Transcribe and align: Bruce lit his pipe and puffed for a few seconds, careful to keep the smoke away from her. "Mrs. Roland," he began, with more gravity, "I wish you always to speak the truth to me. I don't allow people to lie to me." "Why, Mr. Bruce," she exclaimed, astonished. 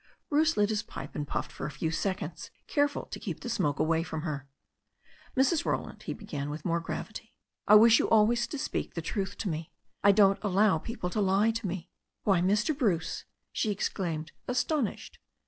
Bruce 0.29 0.57
lit 0.57 0.69
his 0.69 0.81
pipe 0.81 1.13
and 1.13 1.27
puffed 1.27 1.51
for 1.51 1.67
a 1.67 1.69
few 1.69 1.91
seconds, 1.91 2.49
careful 2.65 3.05
to 3.05 3.19
keep 3.19 3.41
the 3.41 3.49
smoke 3.49 3.77
away 3.77 4.01
from 4.01 4.23
her. 4.23 4.47
"Mrs. 5.37 5.63
Roland," 5.63 6.01
he 6.01 6.13
began, 6.15 6.49
with 6.49 6.65
more 6.65 6.79
gravity, 6.79 7.35
"I 7.67 7.75
wish 7.75 7.99
you 7.99 8.09
always 8.09 8.47
to 8.47 8.57
speak 8.57 8.95
the 8.95 9.03
truth 9.03 9.37
to 9.37 9.47
me. 9.47 9.69
I 10.03 10.11
don't 10.11 10.43
allow 10.43 10.79
people 10.79 11.11
to 11.11 11.21
lie 11.21 11.51
to 11.51 11.67
me." 11.67 11.91
"Why, 12.23 12.41
Mr. 12.41 12.75
Bruce," 12.75 13.25
she 13.51 13.69
exclaimed, 13.69 14.31
astonished. 14.47 15.19